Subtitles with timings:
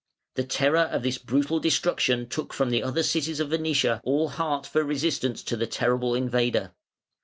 [0.33, 4.65] The terror of this brutal destruction took from the other cities of Venetia all heart
[4.65, 6.73] for resistance to the terrible invader.